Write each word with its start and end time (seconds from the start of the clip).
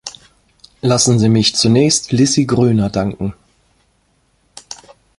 Lassen 0.81 1.19
Sie 1.19 1.29
mich 1.29 1.53
zunächst 1.55 2.11
Lissy 2.11 2.45
Gröner 2.45 2.89
danken. 2.89 3.35